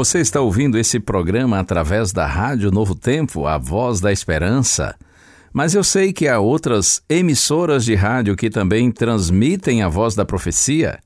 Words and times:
Você 0.00 0.20
está 0.20 0.40
ouvindo 0.40 0.78
esse 0.78 0.98
programa 0.98 1.58
através 1.58 2.10
da 2.10 2.26
Rádio 2.26 2.70
Novo 2.70 2.94
Tempo, 2.94 3.46
a 3.46 3.58
voz 3.58 4.00
da 4.00 4.10
esperança. 4.10 4.96
Mas 5.52 5.74
eu 5.74 5.84
sei 5.84 6.10
que 6.10 6.26
há 6.26 6.40
outras 6.40 7.02
emissoras 7.06 7.84
de 7.84 7.94
rádio 7.94 8.34
que 8.34 8.48
também 8.48 8.90
transmitem 8.90 9.82
a 9.82 9.90
voz 9.90 10.14
da 10.14 10.24
profecia. 10.24 11.00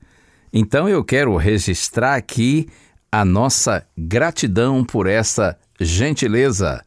Então 0.53 0.87
eu 0.87 1.03
quero 1.03 1.35
registrar 1.35 2.15
aqui 2.15 2.69
a 3.11 3.25
nossa 3.25 3.85
gratidão 3.97 4.81
por 4.81 5.07
essa 5.07 5.57
gentileza. 5.77 6.81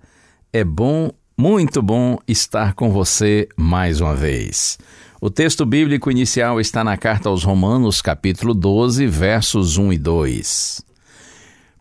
É 0.50 0.65
bom, 0.65 1.11
muito 1.37 1.83
bom 1.83 2.17
estar 2.27 2.72
com 2.72 2.91
você 2.91 3.47
mais 3.55 4.00
uma 4.00 4.15
vez. 4.15 4.78
O 5.20 5.28
texto 5.28 5.67
bíblico 5.67 6.11
inicial 6.11 6.59
está 6.59 6.83
na 6.83 6.97
carta 6.97 7.28
aos 7.28 7.45
Romanos, 7.45 8.00
capítulo 8.00 8.55
12, 8.55 9.06
versos 9.06 9.77
1 9.77 9.93
e 9.93 9.98
2. 9.98 10.88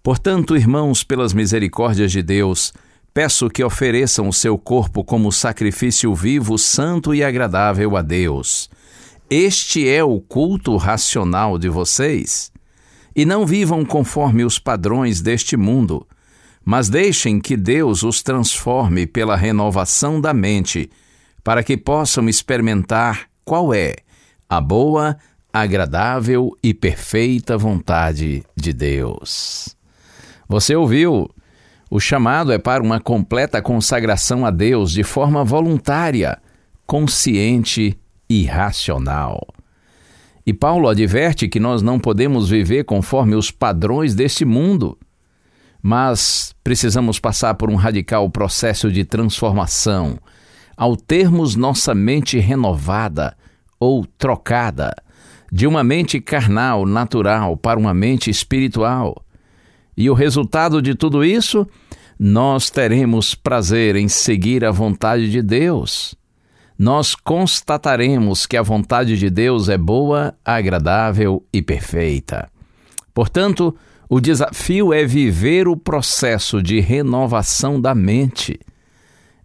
Portanto, 0.02 0.56
irmãos, 0.56 1.04
pelas 1.04 1.34
misericórdias 1.34 2.12
de 2.12 2.22
Deus, 2.22 2.74
peço 3.14 3.50
que 3.50 3.64
ofereçam 3.64 4.30
o 4.30 4.34
seu 4.34 4.58
corpo 4.58 5.04
como 5.04 5.32
sacrifício 5.32 6.14
vivo, 6.14 6.58
santo 6.58 7.14
e 7.16 7.24
agradável 7.24 7.98
a 7.98 8.02
Deus. 8.02 8.70
Este 9.30 9.90
é 9.90 10.04
o 10.04 10.22
culto 10.22 10.78
racional 10.78 11.58
de 11.58 11.68
vocês. 11.68 12.52
E 13.16 13.26
não 13.26 13.46
vivam 13.46 13.84
conforme 13.84 14.46
os 14.46 14.60
padrões 14.60 15.22
deste 15.22 15.58
mundo, 15.58 16.08
mas 16.64 16.90
deixem 16.90 17.40
que 17.40 17.58
Deus 17.58 18.04
os 18.04 18.22
transforme 18.22 19.08
pela 19.08 19.36
renovação 19.36 20.22
da 20.22 20.34
mente, 20.34 20.90
para 21.44 21.64
que 21.64 21.76
possam 21.76 22.30
experimentar 22.30 23.28
qual 23.44 23.74
é 23.74 23.96
a 24.50 24.62
boa, 24.62 25.18
agradável 25.52 26.52
e 26.62 26.74
perfeita 26.74 27.58
vontade 27.58 28.44
de 28.56 28.74
Deus. 28.74 29.77
Você 30.48 30.76
ouviu? 30.76 31.30
O 31.90 32.00
chamado 32.00 32.52
é 32.52 32.58
para 32.58 32.84
uma 32.84 33.00
completa 33.00 33.62
consagração 33.62 34.46
a 34.46 34.52
Deus 34.52 34.92
de 34.92 35.04
forma 35.04 35.44
voluntária, 35.44 36.38
consciente 36.86 37.98
e 38.30 38.46
racional. 38.46 39.46
E 40.46 40.54
Paulo 40.54 40.88
adverte 40.88 41.48
que 41.48 41.60
nós 41.60 41.82
não 41.82 42.00
podemos 42.00 42.50
viver 42.50 42.86
conforme 42.86 43.36
os 43.36 43.52
padrões 43.52 44.16
deste 44.16 44.46
mundo, 44.46 44.98
mas 45.82 46.54
precisamos 46.64 47.20
passar 47.20 47.56
por 47.56 47.70
um 47.70 47.76
radical 47.76 48.30
processo 48.30 48.92
de 48.92 49.04
transformação 49.04 50.18
ao 50.78 50.96
termos 50.96 51.56
nossa 51.56 51.96
mente 51.96 52.38
renovada 52.38 53.36
ou 53.80 54.06
trocada 54.06 54.94
de 55.52 55.66
uma 55.66 55.84
mente 55.84 56.20
carnal, 56.20 56.86
natural, 56.86 57.58
para 57.58 57.80
uma 57.80 57.94
mente 57.94 58.30
espiritual. 58.30 59.24
E 59.98 60.10
o 60.10 60.14
resultado 60.14 60.80
de 60.80 60.94
tudo 60.94 61.26
isso, 61.26 61.68
nós 62.20 62.70
teremos 62.70 63.34
prazer 63.34 63.96
em 63.96 64.08
seguir 64.08 64.64
a 64.64 64.72
vontade 64.72 65.32
de 65.32 65.42
Deus. 65.42 66.16
Nós 66.78 67.16
constataremos 67.16 68.46
que 68.46 68.56
a 68.56 68.62
vontade 68.62 69.18
de 69.18 69.32
Deus 69.32 69.68
é 69.68 69.78
boa, 69.78 70.36
agradável 70.46 71.44
e 71.52 71.64
perfeita. 71.64 72.48
Portanto, 73.12 73.76
o 74.08 74.22
desafio 74.22 74.94
é 74.94 75.04
viver 75.04 75.68
o 75.68 75.76
processo 75.76 76.62
de 76.62 76.80
renovação 76.80 77.82
da 77.82 77.96
mente. 77.96 78.60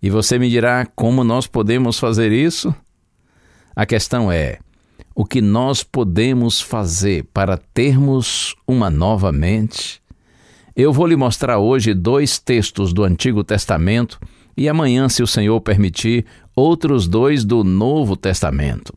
E 0.02 0.10
você 0.10 0.38
me 0.38 0.50
dirá 0.50 0.84
como 0.94 1.24
nós 1.24 1.46
podemos 1.46 1.98
fazer 1.98 2.30
isso? 2.30 2.74
A 3.74 3.86
questão 3.86 4.30
é: 4.30 4.58
o 5.14 5.24
que 5.24 5.40
nós 5.40 5.82
podemos 5.82 6.60
fazer 6.60 7.24
para 7.32 7.56
termos 7.56 8.54
uma 8.66 8.90
nova 8.90 9.32
mente? 9.32 10.01
Eu 10.74 10.90
vou 10.90 11.06
lhe 11.06 11.16
mostrar 11.16 11.58
hoje 11.58 11.92
dois 11.92 12.38
textos 12.38 12.94
do 12.94 13.04
Antigo 13.04 13.44
Testamento 13.44 14.18
e 14.56 14.70
amanhã, 14.70 15.06
se 15.06 15.22
o 15.22 15.26
Senhor 15.26 15.60
permitir, 15.60 16.24
outros 16.56 17.06
dois 17.06 17.44
do 17.44 17.62
Novo 17.62 18.16
Testamento. 18.16 18.94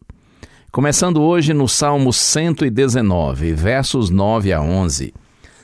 Começando 0.71 1.21
hoje 1.21 1.53
no 1.53 1.67
Salmo 1.67 2.13
119, 2.13 3.51
versos 3.51 4.09
9 4.09 4.53
a 4.53 4.61
11. 4.61 5.13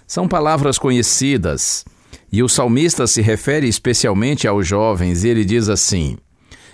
São 0.05 0.27
palavras 0.27 0.77
conhecidas 0.77 1.85
e 2.29 2.43
o 2.43 2.49
salmista 2.49 3.07
se 3.07 3.21
refere 3.21 3.69
especialmente 3.69 4.45
aos 4.45 4.67
jovens 4.67 5.23
e 5.23 5.29
ele 5.29 5.45
diz 5.45 5.69
assim: 5.69 6.17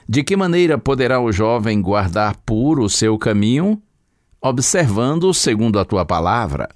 De 0.10 0.24
que 0.24 0.36
maneira 0.36 0.80
poderá 0.80 1.22
o 1.22 1.32
jovem 1.32 1.80
guardar 1.80 2.36
puro 2.44 2.84
o 2.84 2.90
seu 2.90 3.16
caminho? 3.20 3.80
Observando 4.42 5.32
segundo 5.32 5.78
a 5.78 5.86
tua 5.86 6.04
palavra. 6.06 6.70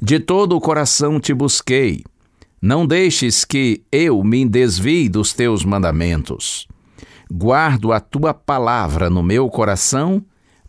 De 0.00 0.20
todo 0.20 0.56
o 0.56 0.60
coração 0.60 1.18
te 1.18 1.34
busquei. 1.34 2.04
Não 2.62 2.86
deixes 2.86 3.44
que 3.44 3.82
eu 3.90 4.22
me 4.22 4.44
desvie 4.44 5.08
dos 5.08 5.32
teus 5.32 5.64
mandamentos. 5.64 6.68
Guardo 7.30 7.92
a 7.92 7.98
tua 7.98 8.32
palavra 8.32 9.10
no 9.10 9.22
meu 9.22 9.48
coração 9.48 10.24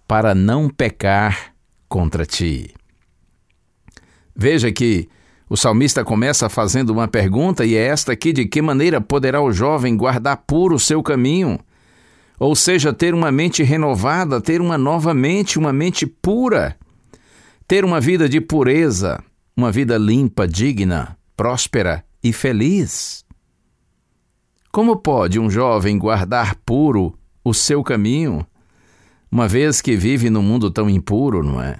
para 0.07 0.33
não 0.33 0.67
pecar 0.67 1.53
contra 1.87 2.25
ti. 2.25 2.73
Veja 4.35 4.71
que 4.71 5.07
o 5.47 5.55
salmista 5.55 6.03
começa 6.03 6.49
fazendo 6.49 6.89
uma 6.89 7.07
pergunta 7.07 7.63
e 7.65 7.75
é 7.75 7.85
esta 7.85 8.13
aqui: 8.13 8.33
de 8.33 8.45
que 8.45 8.61
maneira 8.61 8.99
poderá 8.99 9.41
o 9.41 9.51
jovem 9.51 9.95
guardar 9.95 10.37
puro 10.37 10.75
o 10.75 10.79
seu 10.79 11.03
caminho? 11.03 11.59
Ou 12.39 12.55
seja, 12.55 12.93
ter 12.93 13.13
uma 13.13 13.31
mente 13.31 13.61
renovada, 13.63 14.41
ter 14.41 14.59
uma 14.59 14.77
nova 14.77 15.13
mente, 15.13 15.59
uma 15.59 15.73
mente 15.73 16.07
pura 16.07 16.75
ter 17.69 17.85
uma 17.85 18.01
vida 18.01 18.27
de 18.27 18.41
pureza, 18.41 19.23
uma 19.55 19.71
vida 19.71 19.95
limpa, 19.95 20.47
digna, 20.47 21.15
próspera 21.37 22.03
e 22.23 22.33
feliz. 22.33 23.23
Como 24.71 24.97
pode 24.97 25.39
um 25.39 25.51
jovem 25.51 25.95
guardar 25.99 26.55
puro 26.65 27.13
o 27.43 27.53
seu 27.53 27.83
caminho, 27.83 28.43
uma 29.31 29.47
vez 29.47 29.81
que 29.81 29.95
vive 29.95 30.31
num 30.31 30.41
mundo 30.41 30.71
tão 30.71 30.89
impuro, 30.89 31.43
não 31.43 31.61
é? 31.61 31.79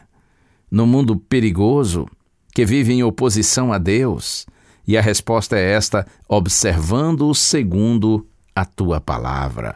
Num 0.70 0.86
mundo 0.86 1.18
perigoso, 1.18 2.06
que 2.54 2.64
vive 2.64 2.94
em 2.94 3.02
oposição 3.02 3.74
a 3.74 3.80
Deus? 3.80 4.46
E 4.88 4.96
a 4.96 5.02
resposta 5.02 5.58
é 5.58 5.72
esta: 5.72 6.06
observando 6.28 7.34
segundo 7.34 8.28
a 8.56 8.64
tua 8.64 9.02
palavra, 9.02 9.76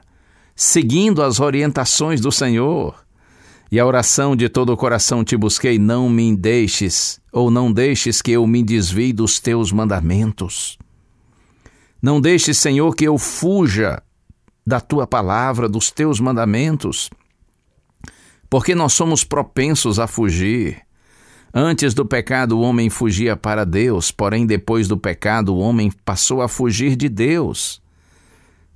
seguindo 0.56 1.24
as 1.24 1.40
orientações 1.40 2.22
do 2.22 2.32
Senhor. 2.32 3.04
E 3.74 3.80
a 3.80 3.86
oração 3.88 4.36
de 4.36 4.48
todo 4.50 4.72
o 4.72 4.78
coração 4.78 5.24
te 5.24 5.36
busquei, 5.36 5.80
não 5.80 6.08
me 6.08 6.36
deixes, 6.38 7.20
ou 7.32 7.50
não 7.50 7.74
deixes 7.74 8.22
que 8.22 8.30
eu 8.30 8.46
me 8.46 8.62
desvie 8.62 9.12
dos 9.12 9.40
teus 9.40 9.72
mandamentos. 9.72 10.78
Não 12.00 12.22
deixes, 12.22 12.60
Senhor, 12.60 12.96
que 12.96 13.04
eu 13.04 13.18
fuja 13.18 14.00
da 14.64 14.80
tua 14.80 15.08
palavra, 15.08 15.68
dos 15.68 15.90
teus 15.90 16.20
mandamentos, 16.20 17.10
porque 18.48 18.76
nós 18.76 18.94
somos 18.94 19.24
propensos 19.24 19.98
a 19.98 20.06
fugir. 20.06 20.80
Antes 21.52 21.96
do 21.96 22.06
pecado, 22.06 22.60
o 22.60 22.62
homem 22.62 22.92
fugia 22.92 23.36
para 23.36 23.66
Deus, 23.66 24.12
porém, 24.12 24.46
depois 24.46 24.88
do 24.88 25.00
pecado, 25.00 25.52
o 25.52 25.58
homem 25.58 25.92
passou 26.06 26.44
a 26.44 26.48
fugir 26.48 26.96
de 26.96 27.10
Deus. 27.10 27.82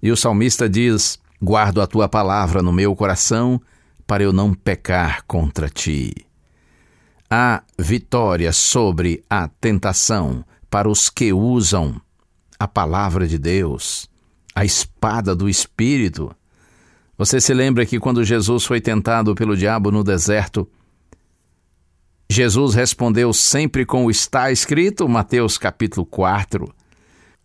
E 0.02 0.10
o 0.10 0.18
salmista 0.18 0.68
diz: 0.68 1.20
Guardo 1.40 1.84
a 1.84 1.86
tua 1.86 2.10
palavra 2.10 2.64
no 2.64 2.74
meu 2.74 2.96
coração, 2.96 3.62
para 4.08 4.24
eu 4.24 4.32
não 4.32 4.54
pecar 4.54 5.24
contra 5.28 5.70
ti. 5.70 6.14
Há 7.30 7.62
vitória 7.78 8.54
sobre 8.54 9.22
a 9.30 9.50
tentação 9.50 10.46
para 10.70 10.90
os 10.90 11.10
que 11.10 11.34
usam 11.34 12.00
a 12.58 12.68
palavra 12.68 13.28
de 13.28 13.38
Deus, 13.38 14.10
a 14.56 14.64
espada 14.64 15.36
do 15.36 15.50
Espírito. 15.50 16.34
Você 17.18 17.42
se 17.42 17.54
lembra 17.54 17.86
que 17.86 18.00
quando 18.00 18.24
Jesus 18.24 18.64
foi 18.64 18.80
tentado 18.80 19.36
pelo 19.36 19.58
diabo 19.58 19.92
no 19.92 20.06
deserto, 20.06 20.68
Jesus 22.30 22.76
respondeu 22.76 23.34
sempre 23.34 23.86
com 23.86 24.06
o 24.06 24.12
está 24.12 24.52
escrito, 24.52 25.08
Mateus 25.08 25.58
capítulo 25.58 26.06
4. 26.06 26.74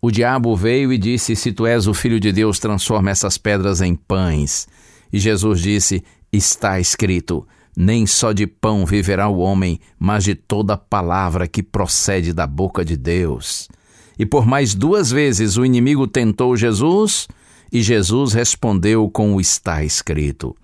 O 0.01 0.11
diabo 0.11 0.55
veio 0.55 0.91
e 0.91 0.97
disse: 0.97 1.35
Se 1.35 1.51
tu 1.51 1.65
és 1.65 1.87
o 1.87 1.93
filho 1.93 2.19
de 2.19 2.31
Deus, 2.31 2.59
transforma 2.59 3.09
essas 3.09 3.37
pedras 3.37 3.81
em 3.81 3.95
pães. 3.95 4.67
E 5.11 5.19
Jesus 5.19 5.61
disse: 5.61 6.03
Está 6.33 6.79
escrito: 6.79 7.47
Nem 7.77 8.07
só 8.07 8.33
de 8.33 8.47
pão 8.47 8.87
viverá 8.87 9.27
o 9.27 9.37
homem, 9.37 9.79
mas 9.99 10.23
de 10.23 10.33
toda 10.33 10.75
palavra 10.75 11.47
que 11.47 11.61
procede 11.61 12.33
da 12.33 12.47
boca 12.47 12.83
de 12.83 12.97
Deus. 12.97 13.69
E 14.17 14.25
por 14.25 14.43
mais 14.43 14.73
duas 14.73 15.11
vezes 15.11 15.57
o 15.57 15.63
inimigo 15.63 16.07
tentou 16.07 16.57
Jesus, 16.57 17.27
e 17.71 17.83
Jesus 17.83 18.33
respondeu 18.33 19.07
com 19.11 19.35
o 19.35 19.41
está 19.41 19.83
escrito. 19.83 20.55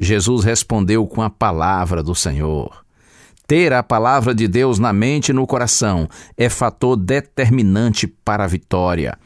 Jesus 0.00 0.44
respondeu 0.44 1.06
com 1.06 1.20
a 1.20 1.28
palavra 1.28 2.02
do 2.02 2.14
Senhor. 2.14 2.84
Ter 3.46 3.72
a 3.72 3.82
palavra 3.82 4.34
de 4.34 4.46
Deus 4.46 4.78
na 4.78 4.92
mente 4.92 5.30
e 5.30 5.32
no 5.32 5.46
coração 5.46 6.08
é 6.36 6.48
fator 6.48 6.96
determinante 6.96 8.06
para 8.06 8.44
a 8.44 8.46
vitória. 8.46 9.18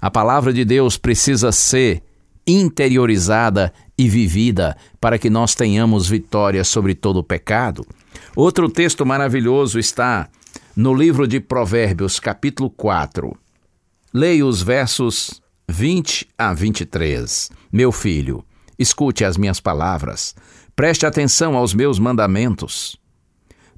A 0.00 0.10
palavra 0.10 0.52
de 0.52 0.64
Deus 0.64 0.96
precisa 0.96 1.50
ser 1.52 2.02
interiorizada 2.46 3.72
e 4.02 4.08
vivida 4.08 4.76
para 5.00 5.16
que 5.16 5.30
nós 5.30 5.54
tenhamos 5.54 6.08
vitória 6.08 6.64
sobre 6.64 6.92
todo 6.92 7.18
o 7.18 7.22
pecado. 7.24 7.86
Outro 8.34 8.68
texto 8.68 9.06
maravilhoso 9.06 9.78
está 9.78 10.28
no 10.74 10.92
livro 10.92 11.28
de 11.28 11.38
Provérbios, 11.38 12.18
capítulo 12.18 12.68
4. 12.68 13.32
Leia 14.12 14.44
os 14.44 14.60
versos 14.60 15.40
20 15.68 16.28
a 16.36 16.52
23. 16.52 17.50
Meu 17.72 17.92
filho, 17.92 18.44
escute 18.76 19.24
as 19.24 19.36
minhas 19.36 19.60
palavras, 19.60 20.34
preste 20.74 21.06
atenção 21.06 21.56
aos 21.56 21.72
meus 21.72 22.00
mandamentos. 22.00 22.96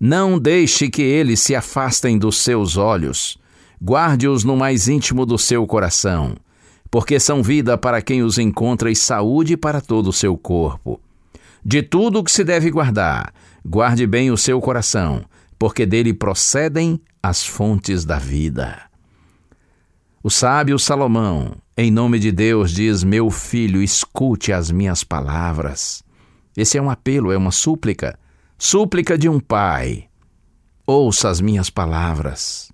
Não 0.00 0.38
deixe 0.38 0.88
que 0.88 1.02
eles 1.02 1.40
se 1.40 1.54
afastem 1.54 2.16
dos 2.16 2.38
seus 2.38 2.78
olhos. 2.78 3.36
Guarde-os 3.82 4.42
no 4.42 4.56
mais 4.56 4.88
íntimo 4.88 5.26
do 5.26 5.36
seu 5.36 5.66
coração, 5.66 6.34
porque 6.94 7.18
são 7.18 7.42
vida 7.42 7.76
para 7.76 8.00
quem 8.00 8.22
os 8.22 8.38
encontra 8.38 8.88
e 8.88 8.94
saúde 8.94 9.56
para 9.56 9.80
todo 9.80 10.10
o 10.10 10.12
seu 10.12 10.38
corpo. 10.38 11.00
De 11.64 11.82
tudo 11.82 12.20
o 12.20 12.22
que 12.22 12.30
se 12.30 12.44
deve 12.44 12.70
guardar, 12.70 13.34
guarde 13.66 14.06
bem 14.06 14.30
o 14.30 14.36
seu 14.36 14.60
coração, 14.60 15.24
porque 15.58 15.84
dele 15.84 16.14
procedem 16.14 17.00
as 17.20 17.44
fontes 17.44 18.04
da 18.04 18.16
vida. 18.16 18.80
O 20.22 20.30
sábio 20.30 20.78
Salomão, 20.78 21.56
em 21.76 21.90
nome 21.90 22.20
de 22.20 22.30
Deus, 22.30 22.70
diz: 22.70 23.02
Meu 23.02 23.28
filho, 23.28 23.82
escute 23.82 24.52
as 24.52 24.70
minhas 24.70 25.02
palavras. 25.02 26.00
Esse 26.56 26.78
é 26.78 26.80
um 26.80 26.88
apelo, 26.88 27.32
é 27.32 27.36
uma 27.36 27.50
súplica 27.50 28.16
Súplica 28.56 29.18
de 29.18 29.28
um 29.28 29.40
pai: 29.40 30.04
Ouça 30.86 31.28
as 31.28 31.40
minhas 31.40 31.68
palavras. 31.68 32.70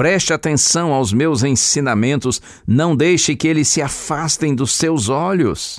Preste 0.00 0.32
atenção 0.32 0.94
aos 0.94 1.12
meus 1.12 1.44
ensinamentos, 1.44 2.40
não 2.66 2.96
deixe 2.96 3.36
que 3.36 3.46
eles 3.46 3.68
se 3.68 3.82
afastem 3.82 4.54
dos 4.54 4.72
seus 4.72 5.10
olhos. 5.10 5.78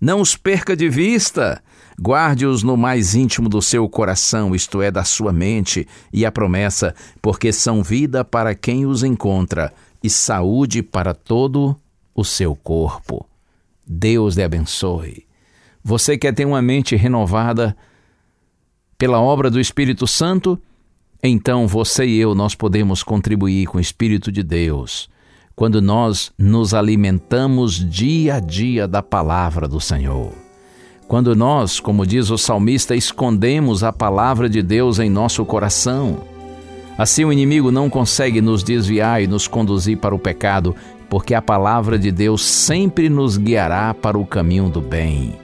Não 0.00 0.20
os 0.20 0.34
perca 0.34 0.76
de 0.76 0.88
vista. 0.88 1.62
Guarde-os 2.02 2.64
no 2.64 2.76
mais 2.76 3.14
íntimo 3.14 3.48
do 3.48 3.62
seu 3.62 3.88
coração, 3.88 4.56
isto 4.56 4.82
é, 4.82 4.90
da 4.90 5.04
sua 5.04 5.32
mente, 5.32 5.86
e 6.12 6.26
a 6.26 6.32
promessa, 6.32 6.96
porque 7.22 7.52
são 7.52 7.80
vida 7.80 8.24
para 8.24 8.56
quem 8.56 8.86
os 8.86 9.04
encontra 9.04 9.72
e 10.02 10.10
saúde 10.10 10.82
para 10.82 11.14
todo 11.14 11.76
o 12.16 12.24
seu 12.24 12.56
corpo. 12.56 13.24
Deus 13.86 14.34
lhe 14.34 14.42
abençoe. 14.42 15.24
Você 15.84 16.18
quer 16.18 16.34
ter 16.34 16.44
uma 16.44 16.60
mente 16.60 16.96
renovada? 16.96 17.76
pela 18.98 19.20
obra 19.20 19.48
do 19.48 19.60
Espírito 19.60 20.08
Santo, 20.08 20.60
então 21.22 21.66
você 21.66 22.06
e 22.06 22.18
eu 22.18 22.34
nós 22.34 22.54
podemos 22.54 23.02
contribuir 23.02 23.66
com 23.66 23.78
o 23.78 23.80
Espírito 23.80 24.30
de 24.30 24.42
Deus 24.42 25.08
quando 25.58 25.82
nós 25.82 26.30
nos 26.38 26.72
alimentamos 26.72 27.74
dia 27.74 28.36
a 28.36 28.40
dia 28.40 28.86
da 28.86 29.02
palavra 29.02 29.66
do 29.66 29.80
Senhor. 29.80 30.32
Quando 31.08 31.34
nós, 31.34 31.80
como 31.80 32.06
diz 32.06 32.30
o 32.30 32.38
salmista, 32.38 32.94
escondemos 32.94 33.82
a 33.82 33.92
palavra 33.92 34.48
de 34.48 34.62
Deus 34.62 35.00
em 35.00 35.10
nosso 35.10 35.44
coração. 35.44 36.18
Assim 36.96 37.24
o 37.24 37.32
inimigo 37.32 37.72
não 37.72 37.90
consegue 37.90 38.40
nos 38.40 38.62
desviar 38.62 39.20
e 39.20 39.26
nos 39.26 39.48
conduzir 39.48 39.98
para 39.98 40.14
o 40.14 40.18
pecado, 40.18 40.76
porque 41.10 41.34
a 41.34 41.42
palavra 41.42 41.98
de 41.98 42.12
Deus 42.12 42.44
sempre 42.44 43.08
nos 43.08 43.36
guiará 43.36 43.92
para 43.92 44.16
o 44.16 44.24
caminho 44.24 44.68
do 44.68 44.80
bem. 44.80 45.34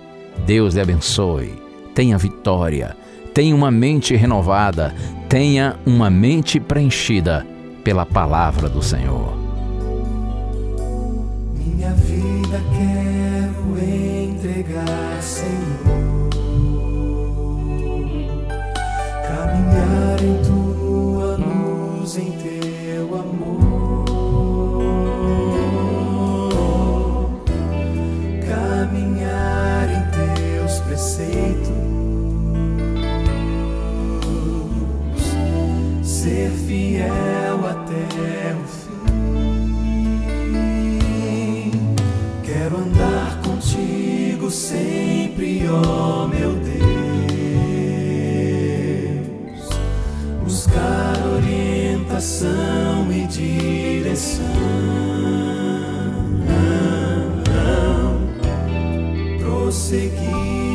Deus 0.46 0.74
lhe 0.74 0.80
abençoe. 0.80 1.54
Tenha 1.92 2.16
vitória 2.16 2.96
tenha 3.34 3.54
uma 3.54 3.70
mente 3.70 4.14
renovada, 4.14 4.94
tenha 5.28 5.76
uma 5.84 6.08
mente 6.08 6.60
preenchida 6.60 7.44
pela 7.82 8.06
palavra 8.06 8.68
do 8.68 8.80
Senhor. 8.80 9.43
Fiel 36.94 37.66
até 37.66 38.54
o 38.54 38.64
fim. 38.66 38.84
Quero 42.44 42.76
andar 42.78 43.40
contigo 43.42 44.48
sempre, 44.50 45.66
ó 45.68 46.28
meu 46.28 46.52
Deus. 46.52 46.84
Buscar 50.44 51.16
orientação 51.34 53.10
e 53.10 53.26
direção. 53.26 54.44
Prosseguir 59.40 60.73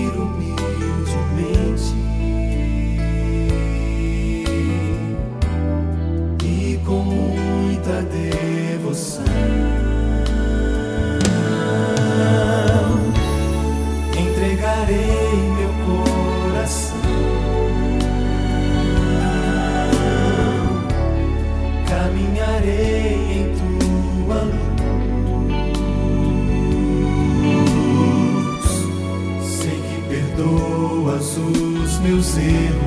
meus 32.00 32.38
erros. 32.38 32.80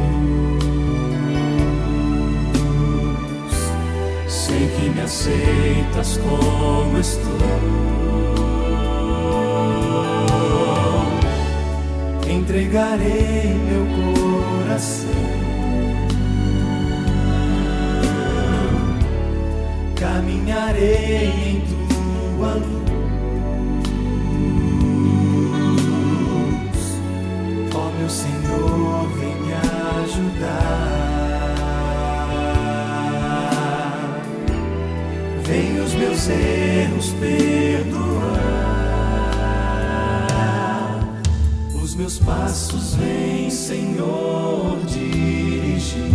Sei 4.26 4.68
que 4.68 4.88
me 4.90 5.00
aceitas 5.02 6.18
como 6.18 6.98
estou. 6.98 7.30
Entregarei 12.28 13.54
meu 13.68 13.86
coração. 14.66 15.10
Caminharei 19.94 21.30
em 21.46 21.60
tua 21.60 22.54
luz 22.54 23.01
meus 36.22 36.28
erros 36.28 37.12
perdoar. 37.14 38.02
Os 41.82 41.94
meus 41.94 42.18
passos 42.18 42.94
vem, 42.94 43.50
Senhor, 43.50 44.78
dirigir. 44.86 46.12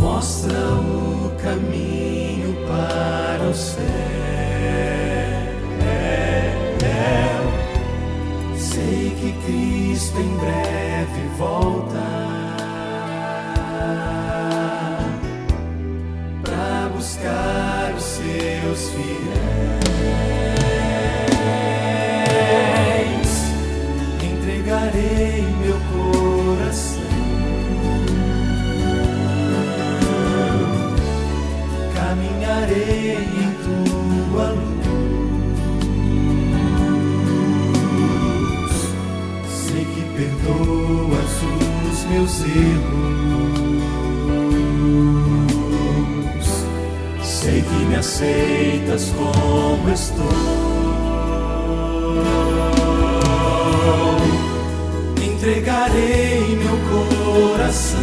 Mostra 0.00 0.58
o 0.58 1.32
caminho 1.42 2.56
para 2.66 3.48
o 3.48 3.54
céu. 3.54 3.84
Sei 8.56 9.10
que 9.20 9.32
Cristo 9.44 10.18
em 10.18 10.36
breve 10.36 11.28
volta. 11.38 12.25
Entregarei 24.96 25.44
meu 25.60 25.78
coração. 25.92 27.02
Caminharei 31.94 33.18
em 33.18 33.50
tua 33.62 34.46
luz. 34.50 34.74
Sei 39.48 39.84
que 39.84 40.02
perdoas 40.16 41.34
os 41.90 41.98
meus 42.04 42.40
erros. 42.40 43.26
Sei 47.22 47.60
que 47.62 47.84
me 47.84 47.96
aceitas 47.96 49.12
como 49.16 49.90
estou. 49.90 50.96
Entregarei 55.48 56.56
meu 56.56 56.76
coração. 56.90 58.00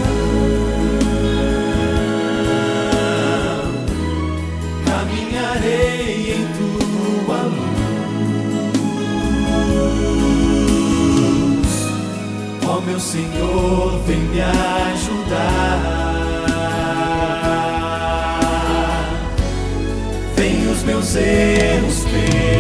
Caminharei 4.85 6.35
em 6.37 6.47
tua 6.55 7.39
luz. 7.43 7.73
Ó 12.65 12.79
meu 12.79 12.97
Senhor, 12.97 13.99
vem 14.07 14.21
me 14.21 14.39
ajudar. 14.41 15.81
Vem 20.37 20.71
os 20.71 20.81
meus 20.83 21.13
erros 21.17 22.05
perdoar. 22.05 22.52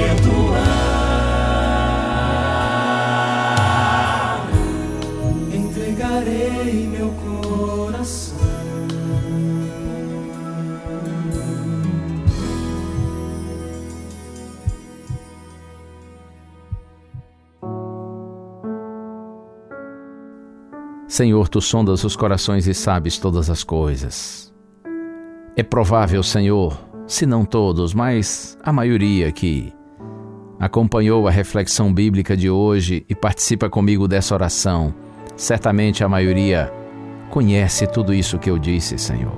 Senhor, 21.13 21.47
tu 21.47 21.61
sondas 21.61 22.03
os 22.03 22.15
corações 22.15 22.65
e 22.65 22.73
sabes 22.73 23.19
todas 23.19 23.47
as 23.47 23.63
coisas. 23.63 24.51
É 25.55 25.61
provável, 25.61 26.23
Senhor, 26.23 26.75
se 27.05 27.27
não 27.27 27.45
todos, 27.45 27.93
mas 27.93 28.57
a 28.63 28.73
maioria 28.73 29.31
que 29.31 29.71
acompanhou 30.59 31.27
a 31.27 31.31
reflexão 31.31 31.93
bíblica 31.93 32.35
de 32.35 32.49
hoje 32.49 33.05
e 33.07 33.13
participa 33.13 33.69
comigo 33.69 34.07
dessa 34.07 34.33
oração, 34.33 34.91
certamente 35.35 36.03
a 36.03 36.09
maioria 36.09 36.73
conhece 37.29 37.85
tudo 37.85 38.11
isso 38.11 38.39
que 38.39 38.49
eu 38.49 38.57
disse, 38.57 38.97
Senhor. 38.97 39.37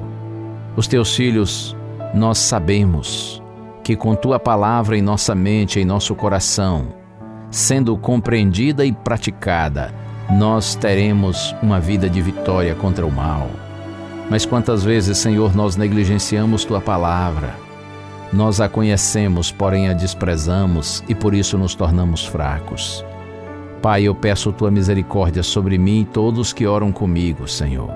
Os 0.77 0.87
teus 0.87 1.13
filhos, 1.13 1.75
nós 2.13 2.37
sabemos 2.37 3.43
que 3.83 3.97
com 3.97 4.15
tua 4.15 4.39
palavra 4.39 4.97
em 4.97 5.01
nossa 5.01 5.35
mente, 5.35 5.77
em 5.77 5.83
nosso 5.83 6.15
coração, 6.15 6.95
sendo 7.51 7.97
compreendida 7.97 8.85
e 8.85 8.93
praticada, 8.93 9.93
nós 10.29 10.75
teremos 10.75 11.55
uma 11.61 11.79
vida 11.79 12.09
de 12.09 12.21
vitória 12.21 12.73
contra 12.73 13.05
o 13.05 13.11
mal. 13.11 13.49
Mas 14.29 14.45
quantas 14.45 14.83
vezes, 14.83 15.17
Senhor, 15.19 15.55
nós 15.55 15.75
negligenciamos 15.75 16.65
tua 16.65 16.81
palavra? 16.81 17.55
Nós 18.33 18.59
a 18.59 18.67
conhecemos, 18.67 19.51
porém 19.51 19.87
a 19.87 19.93
desprezamos 19.93 21.03
e 21.07 21.13
por 21.13 21.35
isso 21.35 21.57
nos 21.57 21.75
tornamos 21.75 22.25
fracos. 22.25 23.05
Pai, 23.81 24.03
eu 24.03 24.15
peço 24.15 24.51
tua 24.51 24.71
misericórdia 24.71 25.43
sobre 25.43 25.77
mim 25.77 26.01
e 26.01 26.05
todos 26.05 26.51
que 26.51 26.65
oram 26.65 26.91
comigo, 26.91 27.47
Senhor, 27.47 27.91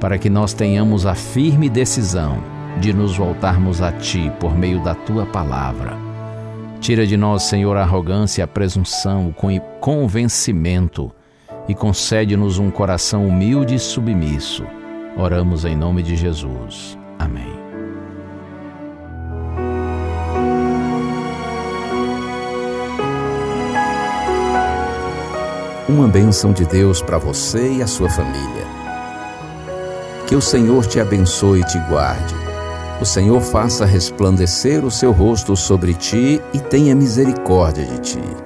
para 0.00 0.18
que 0.18 0.28
nós 0.28 0.52
tenhamos 0.52 1.06
a 1.06 1.14
firme 1.14 1.70
decisão 1.70 2.38
de 2.80 2.92
nos 2.92 3.16
voltarmos 3.16 3.80
a 3.80 3.92
ti 3.92 4.32
por 4.40 4.54
meio 4.56 4.82
da 4.82 4.94
tua 4.96 5.24
palavra. 5.24 5.96
Tira 6.80 7.06
de 7.06 7.16
nós, 7.16 7.44
Senhor, 7.44 7.76
a 7.76 7.82
arrogância, 7.82 8.42
a 8.42 8.48
presunção, 8.48 9.28
o 9.28 9.34
convencimento 9.80 11.12
e 11.68 11.74
concede-nos 11.74 12.58
um 12.58 12.70
coração 12.70 13.26
humilde 13.26 13.74
e 13.74 13.78
submisso. 13.78 14.64
Oramos 15.16 15.64
em 15.64 15.76
nome 15.76 16.02
de 16.02 16.16
Jesus. 16.16 16.98
Amém. 17.18 17.56
Uma 25.88 26.08
bênção 26.08 26.52
de 26.52 26.64
Deus 26.64 27.00
para 27.00 27.16
você 27.16 27.74
e 27.74 27.82
a 27.82 27.86
sua 27.86 28.10
família. 28.10 28.66
Que 30.26 30.34
o 30.34 30.40
Senhor 30.42 30.84
te 30.84 30.98
abençoe 30.98 31.60
e 31.60 31.64
te 31.64 31.78
guarde. 31.88 32.34
O 33.00 33.04
Senhor 33.04 33.40
faça 33.40 33.84
resplandecer 33.84 34.84
o 34.84 34.90
seu 34.90 35.12
rosto 35.12 35.54
sobre 35.54 35.94
ti 35.94 36.40
e 36.52 36.58
tenha 36.58 36.94
misericórdia 36.94 37.84
de 37.84 37.98
ti. 38.00 38.45